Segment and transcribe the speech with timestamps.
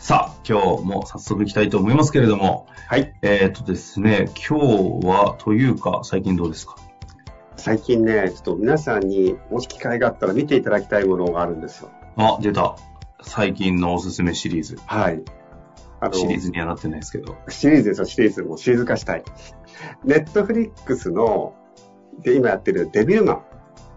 [0.00, 3.12] さあ、今日も早速行きたいと思いますけれども、はい。
[3.20, 6.76] えっ、とですね、今日は、というか、最近どうですか？
[7.56, 11.90] 最近ね、ちょっと皆さんに、もし機会があったら見ていただきたいものがあるんですよ。
[12.16, 12.76] あ、出た。
[13.20, 14.78] 最近のおすすめシリーズ。
[14.86, 15.22] はい。
[16.00, 17.36] あの、シリーズにはなってないですけど。
[17.48, 18.42] シリーズですよ、シリーズ。
[18.42, 19.24] もうシリーズ化したい。
[20.02, 21.54] ネットフリックスの、
[22.20, 23.40] で、今やってるデビルマンっ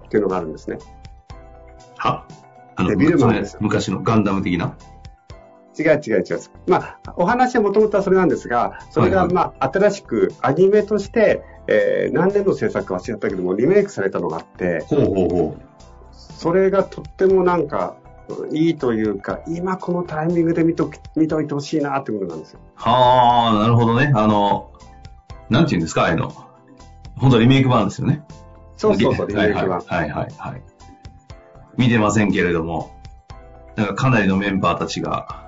[0.09, 0.79] ていうのがあるんですね。
[1.97, 2.27] は？
[2.75, 4.75] あデビルマンです昔のガンダム的な？
[5.77, 6.39] 違う違う違う。
[6.67, 15.57] まあ、お話はもともとはそれなんですが、それが、まあ、新しくアニメとして、えー何年の制作か忘れちゃったけども、リメイクされたのがあって、ほうほうほ
[16.11, 17.95] それがとってもなんか、
[18.51, 22.59] いいというか、今このタイミングで見とき見といてほしいなってことなんですよ。
[22.59, 22.81] う。
[22.81, 24.11] はあ、なるほどね。
[24.15, 24.71] あの、
[25.49, 26.33] なんて言うんですか、あの。
[27.17, 28.23] 本当リメイク版ですよね。
[28.75, 29.79] そうそうそう、リメイク版。
[29.79, 30.61] はいはいはい、はい。
[31.77, 32.91] 見てませんけれども、
[33.75, 35.42] なんかかなりのメンバーたちが、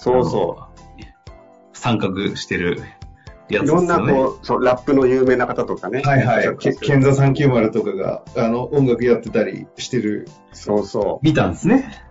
[0.00, 0.70] そうそあの
[1.74, 2.82] 参画してる
[3.50, 3.66] やう。
[3.66, 3.84] つですよね。
[3.84, 6.00] いろんなこう、そう、ラップの有名な方とかね。
[6.02, 6.58] はいはい。
[6.58, 10.26] ケンザ390とかが、あの、音楽やってたりしてる。
[10.52, 12.02] そうそ見たんですね。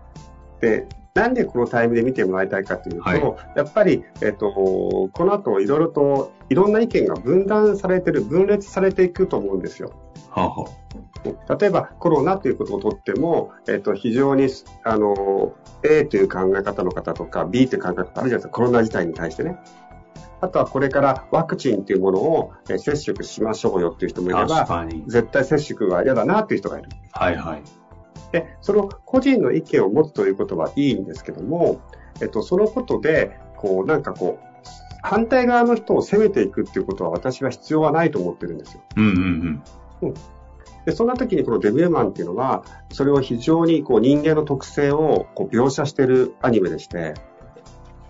[0.60, 0.62] う。
[0.62, 3.22] で、なんでこのタイミングで見てもらいたいかというと、はい
[3.56, 9.92] やっぱり、えっと、この後いろいろと、いろんな意見が分断されてる、分裂されていくと思うんですよ。
[10.30, 14.48] はあ、は例えばコロナということをとっても、えっと、非常に
[14.84, 15.54] あの
[15.84, 19.58] A という考え方の方とか B という考え方あるじゃないですか、コロナ自体に対してね。
[20.42, 24.88] あとはこれからワクチンというものをえー接種しましょうよっていう人もいれば。
[25.08, 26.90] 絶対接種は嫌だなという人がいる。
[27.12, 27.64] はいはい。
[28.32, 31.82] で、その個人の意見を持つということはいいんですけども、
[32.22, 34.50] えっと、そのことで、こう、なんかこう、
[35.02, 38.82] 反対側の人を責めていくっていうことは私は必要はないと思ってるんですよ。
[38.98, 39.64] うんうん
[40.02, 40.14] うん。
[40.86, 47.14] で、そんな時にこのデビルマンっていうのは、それを非常にこう人間の特性をこう描写しているアニメでして、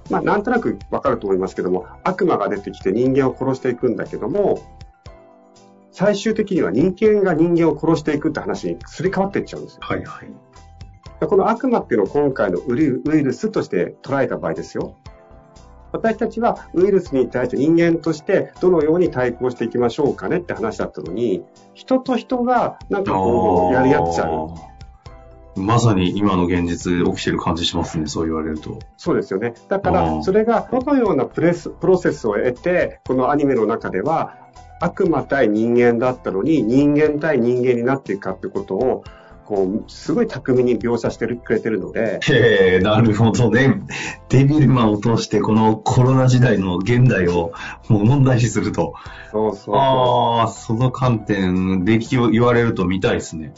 [0.09, 4.59] まあなんとなくわかると思いますけども、悪魔が出てきて人間を殺していくんだけども、
[5.99, 9.79] 最終的には人間が人間を殺していくって話にすり替わっていっちゃうんですよ。
[9.81, 10.31] はいはい。
[11.19, 12.85] でこの悪魔っていうのを今回のウイ
[13.21, 14.95] ルスとして捉えた場合ですよ。
[15.91, 21.43] 私たちはウイルスに対して人間としてどのように対抗していきましょうかねって話だったのに、
[21.73, 25.59] 人と人がなんかこうやり合っちゃう。
[25.59, 28.79] まさに今の現実起きてる感じしますね、そう言われると。
[28.95, 29.53] そうですよね。
[29.67, 34.37] だかあら、ーそれがどのようなプレスプロセスを得て、このアニメの中では、
[34.79, 39.03] 悪魔対人間だったのに、人間対人間になっていくかってことを、
[39.49, 43.81] こう、すごい巧みに描写してくれてるので、へえ、なるほどね。
[44.29, 47.51] デビルマンを通してこのコロナ時代の現代を
[47.87, 48.93] もう問題視すると。
[49.31, 53.53] そうそうそああ、その観点、歴を言われると見たいですね。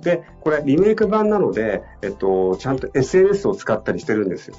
[0.00, 4.56] で、これリメイク版なので、えっと、ちゃんと SNS を使ったりしてるんですよ。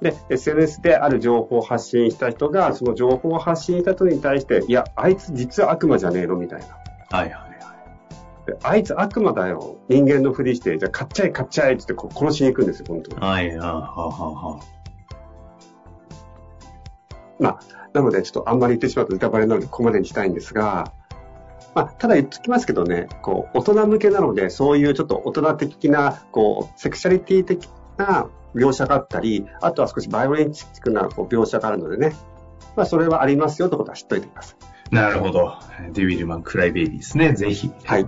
[0.00, 6.66] で、SNS である情報を発信した人が、その情報を発信した人に対して、いや、あいつ実は悪魔じゃねえのみたいな。
[7.16, 7.44] はいはいはい。
[8.46, 9.78] であいつ悪魔だよ。
[9.88, 13.20] 人間のふりして、じゃあ買っちゃえ買っちゃえって言ってこう殺しに行くんですよ、本当に。
[13.20, 14.60] はい、はあ、はあ、は
[17.38, 17.60] まあ、
[17.92, 20.92] なのでちょっとあんまり言ってしまうとネタバレなのでここまでにしたいんですが、
[21.74, 32.14] まあ、ただ言っときますけどね、こう、大人向けなので、そういうちょっと大人的な、こう、セクシャリティ的な描写があったり、あとは少しバイオレンチックなこう描写があるのでね、
[32.76, 34.54] まあ、それはありますよってことは知っといてくださ
[34.90, 34.94] い。
[34.94, 35.58] なるほど。
[35.92, 37.32] デビルマン、クライベイビーですね。
[37.32, 37.70] ぜひ。
[37.84, 38.06] はい。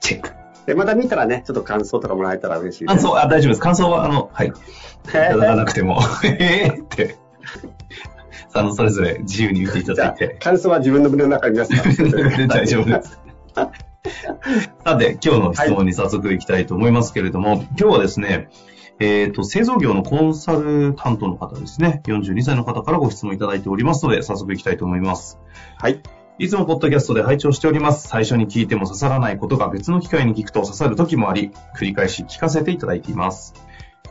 [0.00, 0.32] チェック。
[0.66, 2.96] で、また見たらね、ちょっと感想とかもらえたら嬉しいです。
[2.96, 3.60] 感想、あ、大丈夫です。
[3.60, 4.48] 感想は、あの、はい。
[4.48, 6.82] いへただかーなくても、えー？
[6.82, 7.16] って。
[8.52, 10.36] あの、それぞれ自由に言っていただいて、。
[10.40, 11.78] 感想は自分の胸の中に皆さん。
[12.48, 13.20] 大丈夫です。
[14.84, 18.50] さて、今日の質問に早速いきたいと思いますけれども、今日はですね、
[19.00, 25.38] えっ、と、製造業のコンサル担当の方ですね、42歳の方からご質問いただいておりますので、早速いきたいと思います。
[25.76, 26.02] はい。
[26.40, 28.08] いつもポッドキャストで拝聴しております。
[28.08, 33.54] 最初に聞いても刺さらないことが別の機会に聞くと刺さる時もあり、繰り返し聞かせていただいています。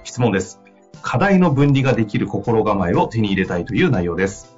[0.04, 0.62] 質問です。
[1.02, 4.58] 課題の分離ができる心構えを手に入れたいという内容です。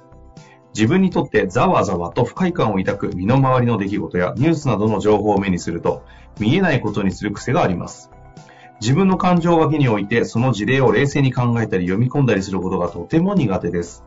[0.74, 6.04] 自分にとってざわざわと不快感を抱く身の回りの出来事やニュースなどの情報を目にすると、
[6.38, 8.10] 見えないことにする癖があります。
[8.80, 14.04] 自分の感情を脇に置いて、その事例を冷静に考えたり読み込んだりすることがとても苦手です。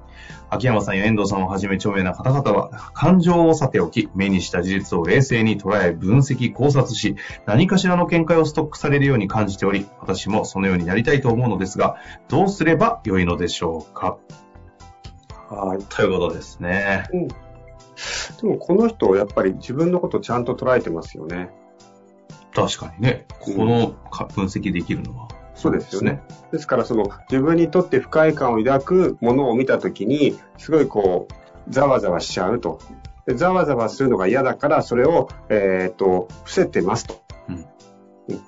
[0.50, 7.16] 秋山さんや遠藤さんをはじめ著名な方々は、感情をさておき、目にした事実を冷静に捉え、分析、考察し、
[7.46, 11.98] 何かしらの見解をストックされるように感じており、私もそのようになりたいと思うのですが、
[12.28, 14.18] どうすれば良いのでしょうか？
[15.50, 15.84] はい。
[15.90, 17.06] ということですね。
[18.42, 21.50] でもこの人、やっぱり自分のことちゃんと捉えてますよね。
[22.54, 25.28] 確かにね、このか分析できるのは。
[25.56, 26.22] そうですよね。
[26.52, 32.80] ですから、その自分にとって不快感を抱くものを見たときに、すごいこう、ざわざわしちゃうと。
[33.26, 37.22] でざわざわするのが嫌だから、それを、えっ、と、伏せてますと。
[37.50, 38.44] うんうん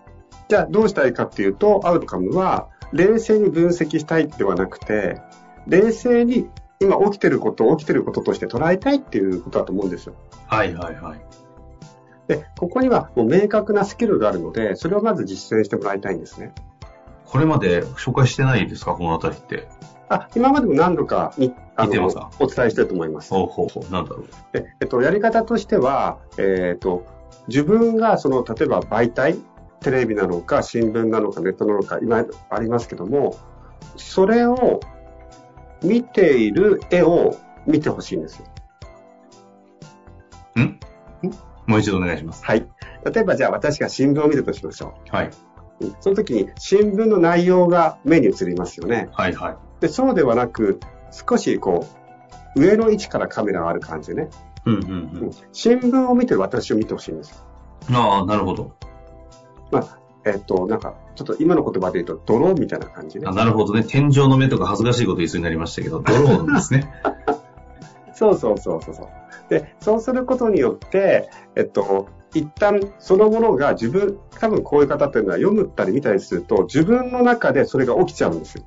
[0.47, 5.19] じゃあ、どうしたらいいかっていうと、アウトカムは、冷静に分析したいではなくて、
[5.65, 6.47] 冷静に
[6.79, 10.15] 今起きてることを起きてることとして捉えたいっていうことだと思うんですよ。
[10.47, 11.44] はいはいはい。
[12.27, 16.53] で、ここにはもう明確なスキルがあるので、それをまず実践してもらいたいんですね。
[17.25, 18.93] これまで紹介してないですか？
[18.93, 19.67] このあたりって。
[20.09, 22.31] あ、今までも何度かにあの見てますか？
[22.39, 23.33] お伝えしてると思います。
[23.33, 23.91] ほうほうほう。
[23.91, 24.27] なんだろう。
[24.53, 27.05] でえっと、やり方としては、えっと、
[27.47, 29.37] 自分がその、例えば媒体、
[29.81, 33.37] テレビなのか、新聞なのか、ネットなのか、今ありますけども、
[33.97, 34.79] それを
[35.83, 37.37] 見ている絵を
[37.67, 38.45] 見てほしいんですよ。
[40.63, 40.79] ん？
[41.67, 42.43] もう一度お願いします。
[42.45, 42.67] はい。
[43.11, 45.27] 例えばじゃあ私が新聞を見るとしましょはい。
[45.27, 45.85] う。
[45.85, 49.09] うんその時に新聞の内容が目に映りますよね。
[49.13, 49.57] はいはい。
[49.81, 50.79] で、そうではなく、
[51.11, 51.85] 少しこ
[52.55, 54.29] う、上の位置からカメラがある感じでね。
[54.65, 54.85] うんうんう
[55.27, 57.43] ん新聞を見てる私を見てほしいんです。
[57.89, 57.95] うん。
[57.95, 58.73] ああ、なるほど。
[60.25, 63.33] えっと、なんか、ちょっと今の言葉で言うと、ドローンみたいな感じねあ。
[63.33, 63.83] なるほどね。
[63.83, 66.91] 天井の目とか恥ずかしいこと言いそうになりましたけど、ドローンですね。
[68.13, 69.07] そうそうそうそうそう。
[69.49, 78.63] で、そうすることによって、えっと、一旦そのものが自分、多分こういう方っていうのは読むったり見たりすると、自分の中でそれが起きちゃうんですよ。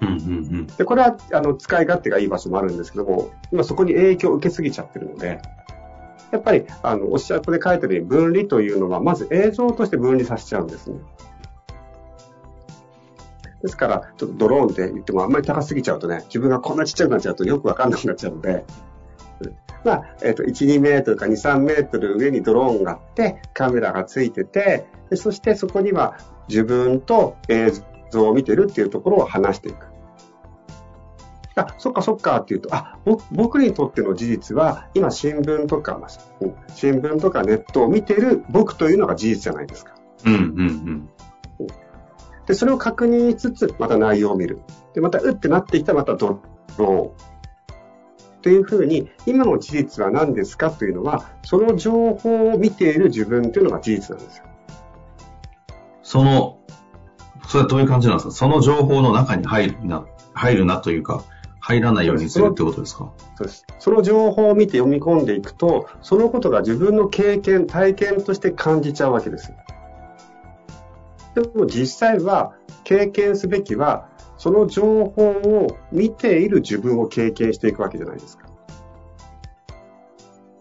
[0.00, 0.18] うんうんう
[0.62, 0.66] ん。
[0.66, 5.40] で、これは、あの、使い勝手がいい場所もあるんですけども、今そこに影響を受けすぎちゃってるので、
[6.32, 10.98] やっぱり、あの、おっしゃるここで書いてるように分離というのは、まず映像として分離させちゃうんですね。
[13.62, 18.91] ですから、ちょっとドローンって言ってもあんまり高すぎちゃうとね、自分がこんなちっちゃくなっちゃうとよくわかんなくなっちゃうので、うん
[19.84, 26.16] まあ、えっ、と、1、2メートルか2、3メートル上にドローンがあって、カメラがついてて、でそしてそこには
[26.48, 27.72] 自分と映
[28.10, 29.86] 像を見てるっていうところを話していく。
[31.54, 36.00] あ、そっかそっかっていうと、あ、ぼ僕にとっての事実は、今新聞とか、
[36.74, 39.94] 新聞とかネットを見てる僕というのが事実じゃないですか。
[40.24, 41.10] うんうんうん。
[42.46, 44.60] で、それを確認しつつ、また内容を見る。
[44.94, 46.40] で、また、うってなってきたら、またド
[46.78, 47.31] ローン。
[48.42, 54.44] というふうに、今の事実は何ですかというのは、その情報を見ている自分というのが事実なんですよ。
[56.02, 56.58] その、
[57.48, 58.34] それはどういう感じなんですか？
[58.34, 60.04] その情報の中に入るな、
[60.34, 61.24] 入るなというか、
[61.60, 63.12] 入らないようにするってことですか？
[63.36, 63.64] そうです。
[63.78, 69.56] その情報を見て読み込んでいくと、そのことが自分の経験、体験として感じちゃうわけですよ。
[71.34, 78.41] でも実際は、経験すべきは、その情報を見ている自分を経験していくわけじゃないですか。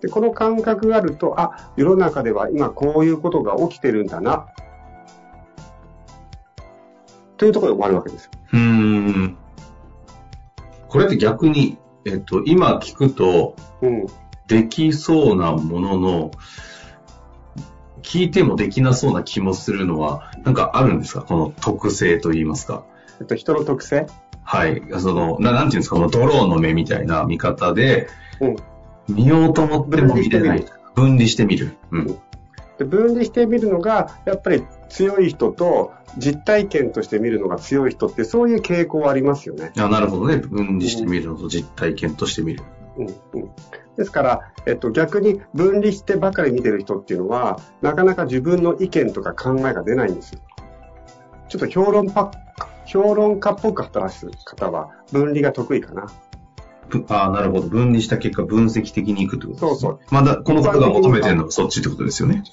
[0.02, 4.48] で、この感覚があると、あ、世の中では今こういうことが起きてるんだな、
[7.38, 8.32] というところで終わるわけですよ。
[8.54, 9.38] うーん。
[10.90, 14.06] これって逆に、えっと、今聞くと、うん。
[14.48, 16.32] できそうなものの、
[18.02, 21.22] 聞いてもできなそうな気もするのは、なんかあるんですか？
[21.22, 22.84] この特性といいますか。
[23.20, 24.08] えっと、人の特性？
[24.44, 24.82] はい。
[25.00, 28.08] その、ななんていうんですか、このドローンの目みたいな見方で、
[28.42, 28.56] うん
[29.08, 30.66] 見ようと思っても見れない。
[30.96, 31.78] 分離してみる。
[31.92, 32.08] うん。
[32.78, 39.72] で分離してみるのが、やっぱり強い人と実体験として見るのが強い人ってそういう傾向はありますよね。
[39.78, 40.38] あなるほどね。
[40.38, 42.64] 分離してみるのと実体験としてみる。
[42.98, 43.50] うんうん、
[43.96, 50.40] ですから、えっと、逆に分離してばかり見てる人っていうのは、なかなか自分の意見とか考えが出ないんですよ。
[51.48, 52.32] ちょっと評論家、
[52.86, 56.08] 評論家っぽく働く方は分離が得意かな。
[57.00, 57.68] ぶあなるほど。
[57.68, 59.60] 分離した結果、分析的にいくってこと。
[59.60, 60.00] そうそう。
[60.12, 62.44] まだ、この方が求めてるのはそっちってことですよね。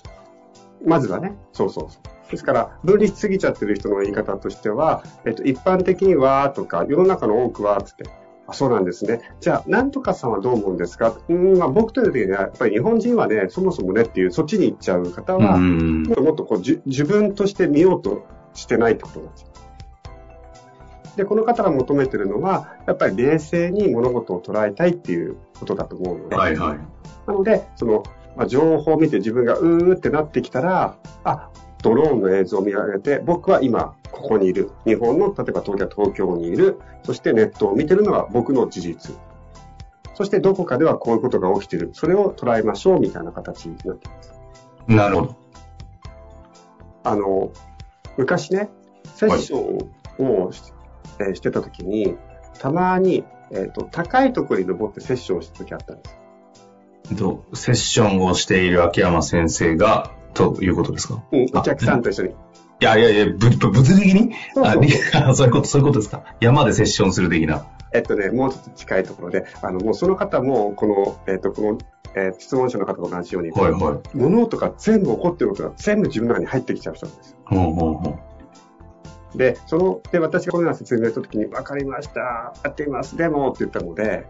[0.85, 1.37] まずはね。
[1.53, 2.31] そうそうそう。
[2.31, 8.05] ですから、分離しすぎちゃってる人の言い方としては、えっと、一般的にはとか、世の中の多くはつって、
[8.47, 9.21] あそうなんですね。
[9.41, 11.17] じゃあ、なんとかさんはどう思うんですか？
[11.29, 19.48] うん、まあ、僕という時には、やっぱり日本人はね、そもそもねっていう、そっちに行っちゃう方は、うんもっともっとこうじ自分として見ようとしてないってことなんですよ。
[21.19, 26.79] で、この方が求めてるのは、やっぱり冷静に物事を捉えたいっていうことだと思うので、はいはい。
[27.27, 28.05] なので、その、
[28.37, 31.51] まあ、情報を見て自分がうーってなってきたら、あ、
[31.83, 34.71] ドローンの映像を見上げて、僕は今ここにいる。
[34.87, 36.79] 日本の、例えば東京東京にいる。
[37.03, 39.17] そしてネットを見てるのが僕の事実。
[40.15, 41.91] そしてどこかではこういうことが起きてる。
[41.95, 44.33] それを捉えましょうみたいな形になってます。
[44.87, 45.37] なるほど。
[47.03, 47.51] あの、
[48.17, 48.71] 昔ね、
[49.17, 49.83] セッショ
[50.23, 50.73] ンをし,、
[51.21, 52.17] えーしてた時に、
[52.59, 57.17] たまに、えっ、と、高いところに登ってセッションをした時あったんです。
[57.17, 61.25] と、セッションをしている秋山先生が、ということですか？
[61.33, 62.31] うん、お客さんと一緒に。
[62.31, 62.35] い
[62.85, 64.35] やいやいや、ぶぶ物理的に？
[64.35, 66.23] あそうそうりあ そういうこと、そういうことですか？
[66.41, 67.67] 山でセッションする的な。
[67.93, 71.79] えっとね、もうちょっと近いところで、あの、もうその方も、この、えっと、この、
[72.15, 74.17] えー質問者の方と同じように、はいはい。
[74.17, 77.37] 物音が全部起こってることが全部自分の中に入ってきちゃう人なんですよ。
[77.47, 78.08] ほうほうほう。
[79.39, 82.21] で、その、で、私がこのような説明をしたときに、わかりました、
[82.65, 84.27] やってみます、でもって言ったので、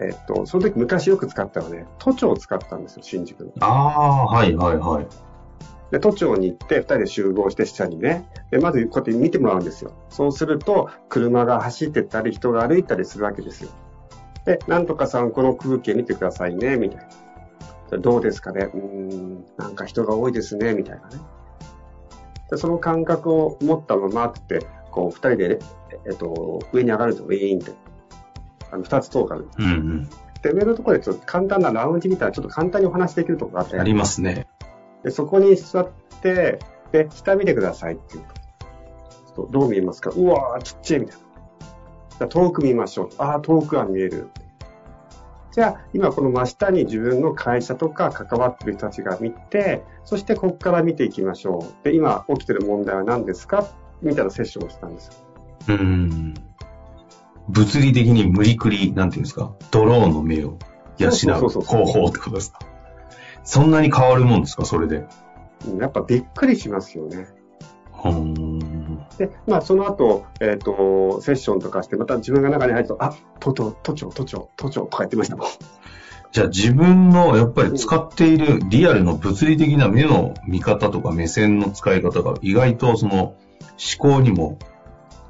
[0.00, 3.52] えっと、その時昔よく使ったのはね、都庁を使ったんですよ、新宿の。
[3.60, 5.06] ああ、はいはいはい。
[5.92, 9.92] で、都庁に行って、二人で集合して下にね、で、まずこうやって見てもらうんですよ。
[10.08, 13.70] そうすると、車が走ってったり、人が歩いたりするわけですよ。
[14.44, 17.06] で、なんとかさん、この風景見てくださいね、みたいな。
[17.90, 18.70] でどうですかね？
[18.74, 21.22] うーん、なんか人が多いですね、みたいなね。
[22.54, 25.58] で、その感覚を持ったままって、こう、二人でね、
[26.06, 27.72] えっと、上に上がると、ウィーンって。
[28.70, 29.48] あの、二つ塔がある。
[29.58, 30.08] うんうん。
[30.40, 33.78] で、上のところでちょっと簡単なラウンジみたいな、ちょっと簡単にお話できるところがあって。
[33.78, 34.46] ありますね。
[35.02, 35.90] で、そこに座っ
[36.22, 36.60] て、
[36.92, 38.26] で、下見てくださいって言う
[39.34, 39.48] と。
[39.50, 40.10] どう見えますか？
[40.10, 41.22] うわー、ちっちゃいみたいな。
[42.10, 43.08] じゃあ遠く見ましょう。
[43.18, 44.28] ああ、遠くは見える。
[45.54, 51.84] じゃあ、今この真下に自分の会社とか関わってる人たちが見て、そしてここから見ていきましょう。
[51.84, 53.68] で、今起きてる問題は何ですか？
[54.02, 55.12] みたいなセッションをしたんですよ。
[55.68, 56.34] うん。
[57.48, 60.58] 物理的に無理くり、なんていうんですか、ドローンの目を
[60.98, 62.58] 養そう方法ってことですか？
[63.44, 65.06] そんなに変わるもんですか、それで。
[65.68, 67.28] うんやっぱびっくりしますよね。
[68.04, 68.53] うーん。
[69.18, 75.46] で、まあ、その後、えっ、と、セッションとかして、また自分が中に入ると、あ、都庁、都庁、都庁、都庁とか言ってましたもん。
[76.32, 83.36] じゃあ自分のやっぱり使っているリアルの物理的な目の見方とか目線の使い方が意外とその思
[83.98, 84.58] 考にも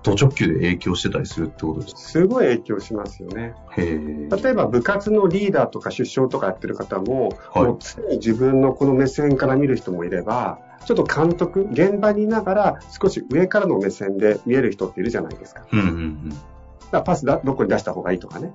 [0.05, 2.01] ド直球で影響してたりするってことですか？
[2.01, 3.55] すごい影響しますよね。
[3.77, 15.61] 例えば部活のリーダーとか出生とかやってる方も、はいもう常に自分のこの目線から見る人もいれば、ちょっと監督、現場にいながら少し上からの目線で見える人っているじゃないですか。
[15.61, 16.33] だかうんうんうん。
[16.93, 18.53] らパスだどこに出した方がいいとかね。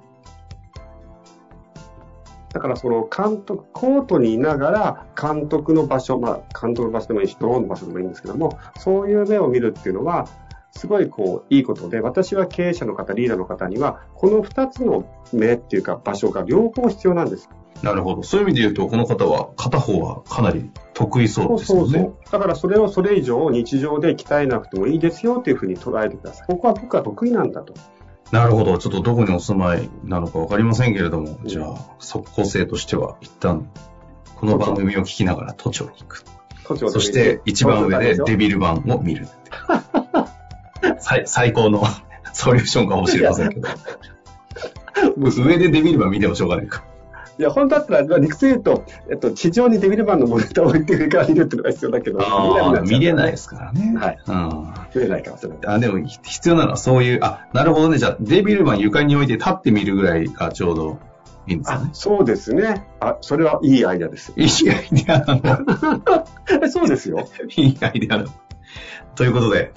[2.54, 10.28] だからその監督、コートにいながら監督の場所、まあ監督の場所でもいいし、ドローンの場所でもいいんですけども、そういう目を見るっていうのは、
[10.80, 17.50] すごいこう、いいことで、私は経営者の方、リーダーの方には、この二つの目っていうか場所が両方必要なんです。
[17.84, 18.24] なるほど。
[18.24, 22.12] そういう意味で言うと、この方は片方はかなり得意そうですよね。
[22.32, 26.48] だからそれをそれ以上日常で鍛えなくてもいいですよっていうふうに捉えてください。
[26.48, 27.74] ここは僕は得意なんだと。
[28.32, 28.78] なるほど。
[28.78, 33.70] ちょっとどこにお住まいなのかわかりませんけれども、じゃあ、即効性としては一旦、
[34.38, 36.24] この番組を聞きながら都庁に行く。
[36.66, 39.28] 都庁でそして一番上でデビル版を見る。
[41.00, 41.84] 最最高の
[42.34, 43.68] ソリューションかもしれませんけど。
[45.16, 46.84] 上でデビル版見てもしょうがないか。
[47.40, 52.20] いや、本当だったら、まあ理屈で言うと、えっと、地上にデビルマンのモニターを置いて上から見るっていうのが必要だけど、
[52.82, 53.32] 見れないい。
[53.32, 53.96] ですからね。
[53.98, 54.18] はい。
[54.28, 54.74] うん。
[54.94, 55.54] 見れないから、それ。
[55.66, 57.98] あ、でも必要なのはそういう、あ、なるほどね。
[57.98, 61.00] じゃあ、デビルマン床に置いて立ってみるぐらいがちょうど
[61.48, 61.90] いいんですね、。
[61.94, 62.86] そうですね。
[63.00, 64.34] あ、それはいいアイデアです。
[64.36, 65.64] いいアイデアな
[66.60, 66.68] の。
[66.70, 67.26] そうですよ。
[67.56, 68.30] いいアイデアなの。
[69.16, 69.72] ということで、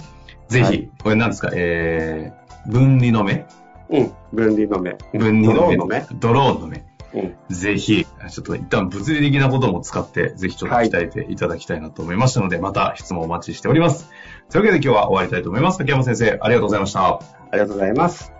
[0.49, 3.45] ぜひ、はいこれ何ですか、えー、分離の目？
[3.89, 4.13] うん。
[4.31, 4.97] 分離の目。
[5.13, 5.67] 分離の目。
[5.67, 6.07] ドローンの目。
[6.13, 6.85] ドローンの目。
[7.13, 7.35] うん。
[7.49, 14.09] ぜひ、ちょっと一旦物理的なことも使って、ぜひちょっと鍛えていただきたいなと思いましたので、また質問お待ちしております。
[14.49, 15.77] というわけで今日は終わりたいと思います。
[15.77, 17.07] 竹山先生、ありがとうございました。
[17.07, 17.19] あ
[17.53, 18.31] りがとうございます。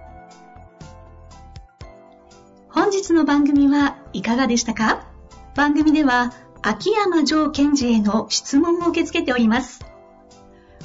[2.69, 5.05] 本日の番組はいかがでしたか？
[5.53, 6.33] 番組では
[6.63, 9.85] 秋山城賢治への質問を受け付けております。